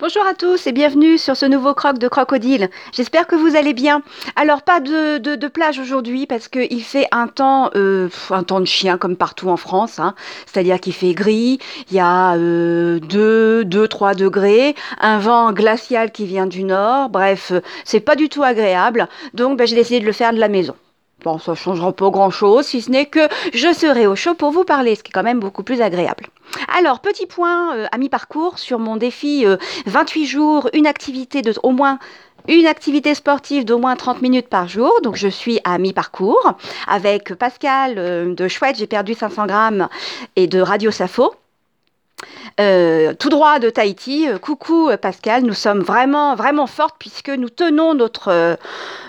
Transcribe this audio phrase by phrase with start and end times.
[0.00, 2.70] Bonjour à tous et bienvenue sur ce nouveau croc de crocodile.
[2.94, 4.00] J'espère que vous allez bien.
[4.34, 8.64] Alors pas de, de, plage aujourd'hui parce qu'il fait un temps, euh, un temps de
[8.64, 9.98] chien comme partout en France.
[9.98, 10.14] Hein.
[10.46, 11.58] C'est-à-dire qu'il fait gris,
[11.90, 13.00] il y a 2,
[13.66, 17.10] 2, 3 degrés, un vent glacial qui vient du nord.
[17.10, 17.52] Bref,
[17.84, 19.06] c'est pas du tout agréable.
[19.34, 20.76] Donc ben, j'ai décidé de le faire de la maison.
[21.24, 24.64] Bon, ça changera pas grand-chose, si ce n'est que je serai au chaud pour vous
[24.64, 26.26] parler, ce qui est quand même beaucoup plus agréable.
[26.78, 29.44] Alors, petit point euh, à mi-parcours sur mon défi
[29.86, 31.98] 28 euh, jours, une activité de au moins
[32.48, 34.92] une activité sportive d'au moins 30 minutes par jour.
[35.02, 36.54] Donc, je suis à mi-parcours
[36.88, 39.88] avec Pascal euh, de Chouette, j'ai perdu 500 grammes,
[40.36, 41.34] et de Radio Safo.
[42.60, 44.28] Euh, tout droit de Tahiti.
[44.28, 48.58] Euh, coucou euh, Pascal, nous sommes vraiment, vraiment fortes puisque nous tenons notre,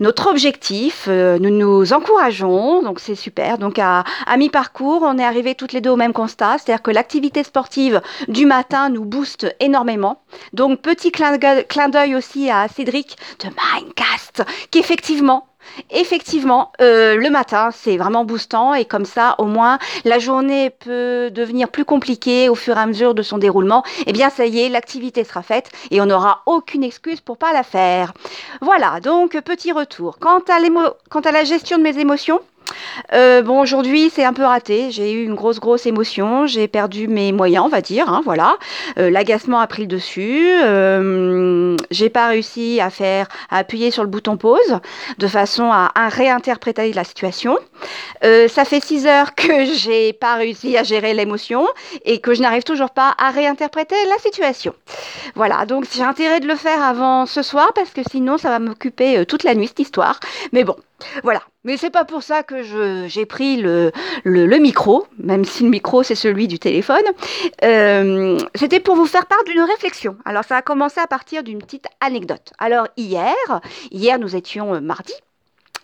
[0.00, 3.58] notre objectif, nous nous encourageons, donc c'est super.
[3.58, 6.90] Donc à, à mi-parcours, on est arrivés toutes les deux au même constat, c'est-à-dire que
[6.90, 10.22] l'activité sportive du matin nous booste énormément.
[10.52, 15.46] Donc petit clin d'œil aussi à Cédric de Mindcast, qui effectivement
[15.90, 21.30] Effectivement, euh, le matin, c'est vraiment boostant et comme ça, au moins, la journée peut
[21.30, 23.82] devenir plus compliquée au fur et à mesure de son déroulement.
[24.06, 27.52] Eh bien, ça y est, l'activité sera faite et on n'aura aucune excuse pour pas
[27.52, 28.12] la faire.
[28.60, 30.18] Voilà, donc petit retour.
[30.18, 30.58] Quant à,
[31.10, 32.40] quant à la gestion de mes émotions,
[33.12, 34.90] euh, bon, aujourd'hui, c'est un peu raté.
[34.90, 36.46] J'ai eu une grosse, grosse émotion.
[36.46, 38.08] J'ai perdu mes moyens, on va dire.
[38.08, 38.56] Hein, voilà.
[38.98, 40.48] Euh, l'agacement a pris le dessus.
[40.62, 44.80] Euh, j'ai pas réussi à faire, à appuyer sur le bouton pause
[45.18, 47.58] de façon à, réinterpréter la situation.
[48.22, 51.66] Ça fait six heures que j'ai pas réussi à gérer l'émotion
[52.04, 54.74] et que je n'arrive toujours pas à réinterpréter la situation.
[55.34, 55.66] Voilà.
[55.66, 59.24] Donc, j'ai intérêt de le faire avant ce soir parce que sinon, ça va m'occuper
[59.26, 60.20] toute la nuit cette histoire.
[60.52, 60.76] Mais bon,
[61.22, 61.40] voilà.
[61.64, 62.62] Mais c'est pas pour ça que
[63.08, 63.90] j'ai pris le,
[64.58, 67.04] micro, même si le micro c'est celui du téléphone.
[67.62, 70.16] Euh, c'était pour vous faire part d'une réflexion.
[70.24, 72.52] Alors ça a commencé à partir d'une petite anecdote.
[72.58, 73.34] Alors hier,
[73.90, 75.14] hier nous étions euh, mardi.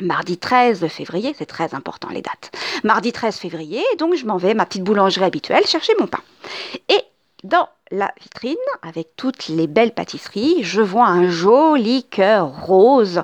[0.00, 2.52] Mardi 13 février, c'est très important les dates.
[2.84, 6.20] Mardi 13 février, donc je m'en vais, ma petite boulangerie habituelle, chercher mon pain.
[6.88, 7.02] Et
[7.42, 13.22] dans la vitrine, avec toutes les belles pâtisseries, je vois un joli cœur rose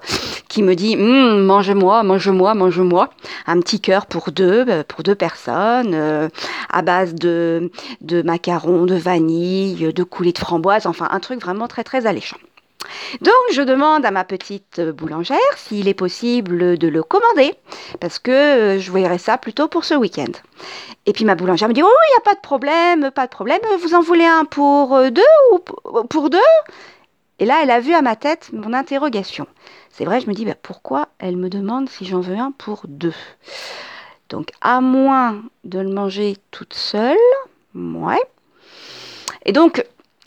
[0.48, 3.10] qui me dit hum, mange-moi, mange-moi, mange-moi.
[3.46, 6.28] Un petit cœur pour deux, euh, pour deux personnes, euh,
[6.70, 7.70] à base de,
[8.24, 12.38] macarons, de vanille, de coulis de framboise, enfin un truc vraiment très très alléchant.
[13.20, 17.54] Donc je demande à ma petite boulangère s'il est possible de le commander,
[18.00, 20.32] parce que euh, je voudrais ça plutôt pour ce week-end.
[21.06, 23.30] Et puis ma boulangère me dit, oh, il n'y a pas de problème, pas de
[23.30, 25.22] problème, vous en voulez un pour euh, deux
[25.52, 25.58] ou
[26.04, 26.38] pour deux?
[27.40, 29.46] Et là, elle a vu à ma tête mon interrogation.
[29.90, 32.82] C'est vrai, je me dis, bah, pourquoi elle me demande si j'en veux un pour
[32.86, 33.14] deux?
[34.28, 37.16] Donc, à moins de le manger toute seule,
[37.74, 38.22] ouais.
[39.44, 39.84] Et donc,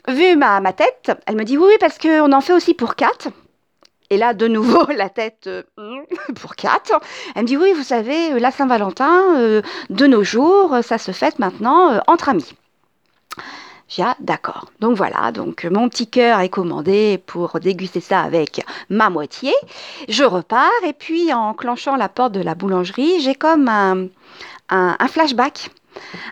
[0.07, 3.29] vu ma, ma tête, elle me dit oui, parce qu'on en fait aussi pour quatre.
[4.09, 5.63] Et là, de nouveau, la tête euh,
[6.35, 6.99] pour quatre.
[7.35, 11.11] Elle me dit oui, vous savez, euh, la Saint-Valentin, euh, de nos jours, ça se
[11.11, 12.53] fête maintenant entre amis.
[13.89, 14.69] J'ai ah, d'accord.
[14.81, 19.53] Donc voilà, donc mon petit cœur est commandé pour déguster ça avec ma moitié.
[20.09, 24.07] Je repars et puis en clenchant la porte de la boulangerie, j'ai comme un,
[24.67, 25.69] un flashback,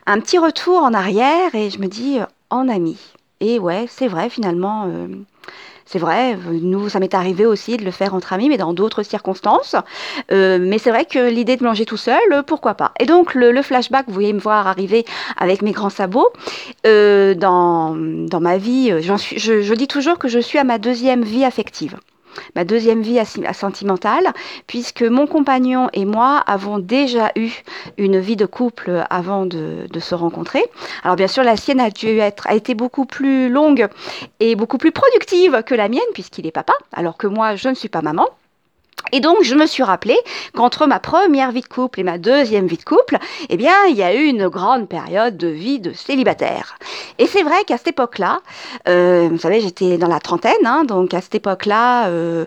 [0.06, 2.20] un petit retour en arrière et je me dis
[2.50, 2.98] en ami.
[3.42, 4.86] Et ouais, c'est vrai finalement.
[4.88, 5.08] Euh,
[5.88, 9.04] c'est vrai, nous, ça m'est arrivé aussi de le faire entre amis, mais dans d'autres
[9.04, 9.76] circonstances.
[10.32, 12.92] Euh, mais c'est vrai que l'idée de manger tout seul, euh, pourquoi pas.
[13.00, 15.06] Et donc, le, flashback, vous voyez me voir arriver
[15.38, 16.32] avec mes grands sabots.
[16.84, 21.98] dans, dans ma vie, je dis toujours que je suis à ma deuxième vie affective
[22.56, 23.20] ma deuxième vie
[23.54, 24.28] sentimentale,
[24.68, 27.52] puisque mon compagnon et moi avons déjà eu
[27.98, 30.64] une vie de couple avant de, se rencontrer.
[31.04, 33.88] Alors bien sûr, la sienne a dû être, a été beaucoup plus longue
[34.40, 37.74] et beaucoup plus productive que la mienne, puisqu'il est papa, alors que moi, je ne
[37.74, 38.28] suis pas maman.
[39.12, 40.18] Et donc, je me suis rappelé
[40.54, 43.18] qu'entre ma première vie de couple et ma deuxième vie de couple,
[43.50, 46.78] eh bien, il y a eu une grande période de vie de célibataire.
[47.20, 48.40] Et c'est vrai qu'à cette époque-là,
[48.88, 52.46] euh, vous savez, j'étais dans la trentaine, hein, donc à cette époque-là, euh,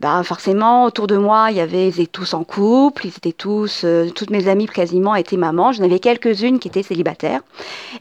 [0.00, 3.32] ben forcément, autour de moi, il y avait, ils étaient tous en couple, ils étaient
[3.32, 5.72] tous, euh, toutes mes amies quasiment étaient mamans.
[5.72, 7.42] J'en avais quelques-unes qui étaient célibataires.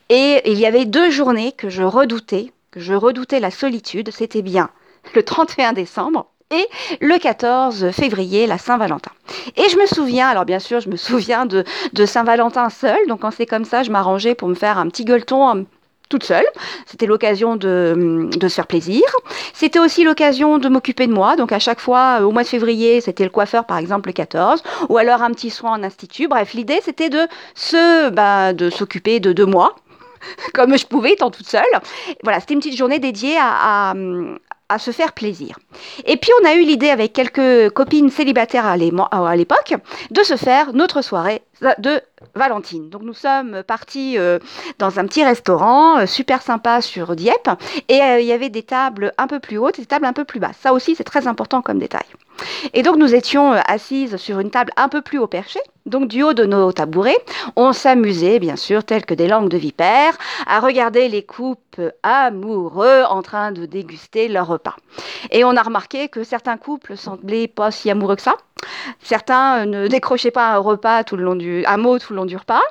[0.08, 4.12] Et il y avait deux journées que je redoutais, que je redoutais la solitude.
[4.14, 4.70] C'était bien
[5.14, 6.68] le 31 décembre et
[7.00, 9.12] le 14 février, la Saint-Valentin.
[9.56, 11.64] Et je me souviens, alors bien sûr, je me souviens de,
[12.06, 15.56] Saint-Valentin seul, donc quand c'est comme ça, je m'arrangeais pour me faire un petit gueuleton
[15.56, 15.62] euh,
[16.10, 16.46] toute seule.
[16.88, 19.04] C'était l'occasion de, se faire plaisir.
[19.54, 21.36] C'était aussi l'occasion de m'occuper de moi.
[21.36, 24.14] Donc à chaque fois, euh, au mois de février, c'était le coiffeur par exemple le
[24.14, 26.28] 14, ou alors un petit soin en institut.
[26.28, 29.76] Bref, l'idée c'était de se, bah, de s'occuper de, de moi
[30.54, 31.64] comme je pouvais, étant toute seule.
[32.24, 33.94] Voilà, c'était une petite journée dédiée à, à
[34.78, 35.58] se faire plaisir.
[36.06, 39.74] Et puis on a eu l'idée avec quelques copines célibataires à l'époque
[40.12, 41.42] de se faire notre soirée
[41.80, 42.02] de
[42.36, 42.90] Valentine.
[42.90, 44.40] Donc nous sommes partis euh,
[44.78, 47.50] dans un petit restaurant euh, super sympa sur Dieppe
[47.88, 50.14] et euh, il y avait des tables un peu plus hautes et des tables un
[50.14, 50.58] peu plus basses.
[50.62, 52.06] Ça aussi c'est très important comme détail.
[52.74, 55.60] Et donc nous étions assises sur une table un peu plus haut perché.
[55.86, 57.18] Donc du haut de nos tabourets,
[57.56, 63.04] on s'amusait bien sûr, tels que des langues de vipère, à regarder les couples amoureux
[63.10, 64.76] en train de déguster leur repas.
[65.32, 68.36] Et on a remarqué que certains couples semblaient pas si amoureux que ça.
[69.02, 72.26] Certains ne décrochaient pas un repas tout le long du, un mot tout le long
[72.26, 72.62] du repas.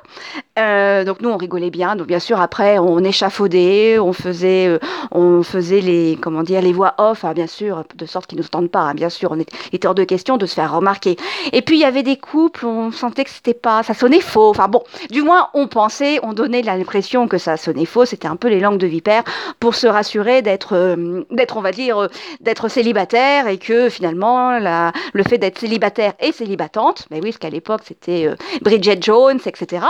[0.57, 1.95] Euh, donc nous on rigolait bien.
[1.95, 4.79] Donc bien sûr après on échafaudait, on faisait, euh,
[5.11, 8.43] on faisait les, comment dire, les voix off, hein, bien sûr, de sorte qu'ils ne
[8.43, 8.81] se tendent pas.
[8.81, 11.17] Hein, bien sûr, on était hors de question de se faire remarquer.
[11.51, 14.49] Et puis il y avait des couples, on sentait que c'était pas, ça sonnait faux.
[14.49, 18.05] Enfin bon, du moins on pensait, on donnait l'impression que ça sonnait faux.
[18.05, 19.23] C'était un peu les langues de vipère
[19.59, 22.07] pour se rassurer d'être, euh, d'être, on va dire,
[22.39, 25.78] d'être célibataire et que finalement la, le fait d'être célibataire
[26.19, 28.29] et célibatante, mais oui, parce qu'à l'époque c'était
[28.61, 29.85] Bridget Jones, etc.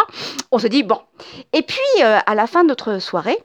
[0.51, 0.99] On se dit bon.
[1.53, 3.37] Et puis euh, à la fin de notre soirée,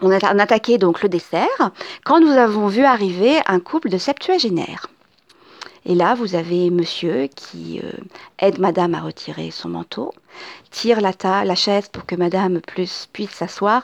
[0.00, 1.70] on a, attaqué donc le dessert
[2.04, 4.88] quand nous avons vu arriver un couple de septuagénaires.
[5.86, 7.90] Et là, vous avez monsieur qui euh,
[8.38, 10.12] aide madame à retirer son manteau,
[10.70, 13.82] tire la, chaise pour que madame puisse s'asseoir,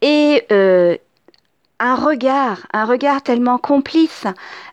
[0.00, 0.96] et euh,
[1.80, 4.24] un regard, un regard tellement complice.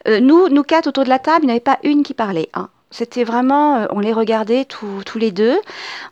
[0.07, 2.49] nous, nous quatre autour de la table, il n'y avait pas une qui parlait.
[2.53, 2.69] Hein.
[2.91, 5.59] C'était vraiment, euh, on les regardait tous les deux.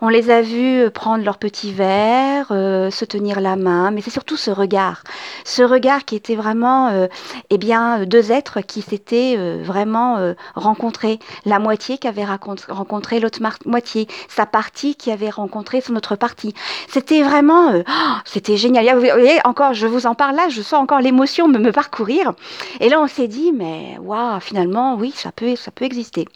[0.02, 4.02] On les a vus euh, prendre leur petit verre, euh, se tenir la main, mais
[4.02, 5.04] c'est surtout ce regard.
[5.46, 7.08] Ce regard qui était vraiment,
[7.50, 11.20] eh bien, deux êtres qui s'étaient vraiment rencontrés.
[11.46, 14.08] La moitié qui avait rencontré l'autre moitié.
[14.30, 16.54] Sa partie qui avait rencontré son autre partie.
[16.88, 18.86] C'était vraiment, oh, c'était génial.
[18.96, 22.34] Vous voyez, encore, je vous en parle là, je sens encore l'émotion me, me parcourir.
[22.80, 26.28] Et là, on s'est dit, mais waouh, finalement, oui, ça peut, ça peut exister.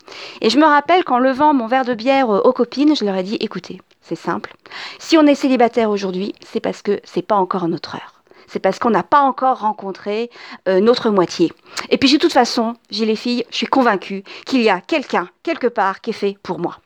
[0.42, 3.16] Et je me rappelle qu'en levant mon verre de bière euh, aux copines, je leur
[3.16, 4.56] ai dit écoutez, c'est simple.
[5.00, 8.22] Si on est célibataire aujourd'hui, c'est parce que c'est pas encore notre heure.
[8.48, 10.30] C'est parce qu'on n'a pas encore rencontré
[10.70, 11.52] euh, notre moitié.
[11.90, 15.28] Et puis de toute façon, j'ai les filles, je suis convaincue qu'il y a quelqu'un
[15.44, 16.78] quelque part qui est fait pour moi.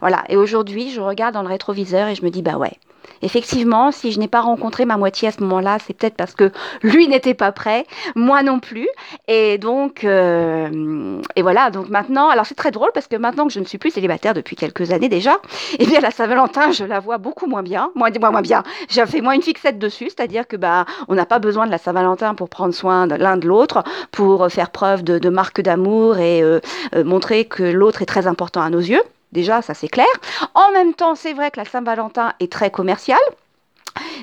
[0.00, 0.24] Voilà.
[0.28, 2.78] Et aujourd'hui, je regarde dans le rétroviseur et je me dis bah ouais,
[3.22, 6.50] Effectivement, si je n'ai pas rencontré ma moitié à ce moment-là, c'est peut-être parce que
[6.82, 8.88] lui n'était pas prêt, moi non plus.
[9.28, 11.70] Et donc, euh, et voilà.
[11.70, 14.34] Donc maintenant, alors c'est très drôle parce que maintenant que je ne suis plus célibataire
[14.34, 15.36] depuis quelques années déjà,
[15.78, 18.62] eh bien la Saint-Valentin, je la vois beaucoup moins bien, moins, moins, moins bien.
[18.88, 21.78] J'ai fait moins une fixette dessus, c'est-à-dire que bah on n'a pas besoin de la
[21.78, 23.82] Saint-Valentin pour prendre soin de l'un de l'autre,
[24.12, 26.60] pour faire preuve de, marque d'amour et euh,
[26.94, 29.02] euh, montrer que l'autre est très important à nos yeux.
[29.32, 30.06] Déjà, ça c'est clair.
[30.54, 33.18] En même temps, c'est vrai que la Saint-Valentin est très commerciale.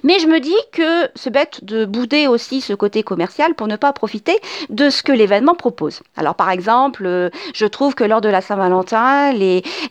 [0.03, 3.75] Mais je me dis que c'est bête de bouder aussi ce côté commercial pour ne
[3.75, 4.39] pas profiter
[4.69, 6.01] de ce que l'événement propose.
[6.17, 9.31] Alors par exemple, euh, je trouve que lors de la Saint-Valentin,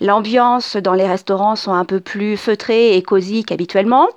[0.01, 4.09] l'ambiance dans les restaurants sont un peu plus feutrées et cosy qu'habituellement.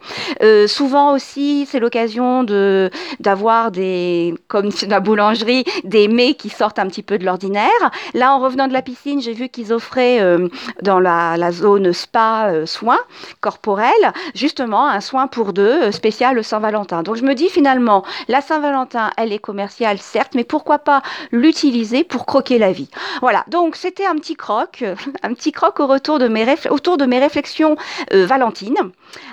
[0.42, 2.90] Euh, souvent aussi, c'est l'occasion de
[3.20, 7.70] d'avoir des, comme la boulangerie, des mets qui sortent un petit peu de l'ordinaire.
[8.14, 10.48] Là, en revenant de la piscine, j'ai vu qu'ils offraient euh,
[10.82, 13.00] dans la, zone spa soins
[13.40, 17.02] corporels justement un soin pour deux euh, spécial Saint-Valentin.
[17.02, 21.02] Donc je me dis finalement, la Saint-Valentin, elle est commerciale, certes, mais pourquoi pas
[21.32, 22.90] l'utiliser pour croquer la vie
[23.22, 24.84] Voilà, donc c'était un petit croc,
[25.24, 27.76] un petit croc autour de mes réflexions
[28.14, 28.78] euh, valentines.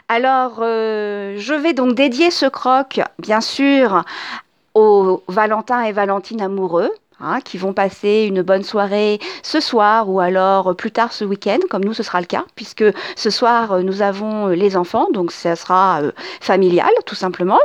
[0.08, 4.04] Alors, euh, je vais donc dédier ce croc, bien sûr,
[4.74, 6.90] aux Valentin et Valentine amoureux,
[7.24, 11.58] Hein, qui vont passer une bonne soirée ce soir ou alors plus tard ce week-end,
[11.70, 15.06] comme nous ce sera le cas, puisque ce soir euh, nous avons euh, les enfants,
[15.12, 16.10] donc ça sera euh,
[16.40, 17.60] familial tout simplement.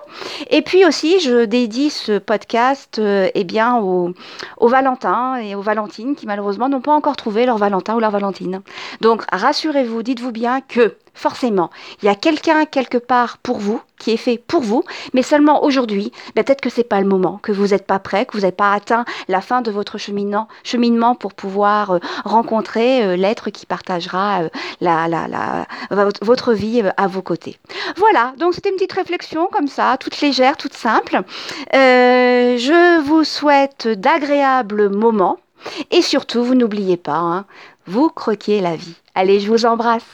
[0.52, 4.14] Et puis aussi, je dédie ce podcast eh bien, aux,
[4.58, 8.12] aux Valentins et aux Valentines qui malheureusement n'ont pas encore trouvé leur Valentin ou leur
[8.12, 8.62] Valentine.
[9.02, 11.70] Donc rassurez-vous, dites-vous bien que forcément,
[12.02, 14.84] il y a quelqu'un quelque part pour vous, qui est fait pour vous,
[15.14, 18.26] mais seulement aujourd'hui, ben, peut-être que c'est pas le moment, que vous n'êtes pas prêt,
[18.26, 20.48] que vous n'avez pas atteint la fin de votre cheminement,
[21.16, 24.50] pour pouvoir euh, rencontrer euh, l'être qui partagera euh,
[24.82, 25.66] la,
[26.22, 27.58] votre vie à vos côtés.
[27.96, 31.22] Voilà, donc c'était une petite réflexion comme ça, toute légère, toute simple.
[31.74, 35.38] je vous souhaite d'agréables moments
[35.92, 37.46] et surtout, vous n'oubliez pas, hein,
[37.88, 38.96] vous croquez la vie.
[39.16, 40.06] Allez, je vous embrasse.